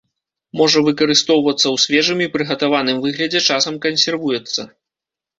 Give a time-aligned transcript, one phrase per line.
[0.59, 4.61] Можа выкарыстоўвацца ў свежым і прыгатаваным выглядзе, часам кансервуецца.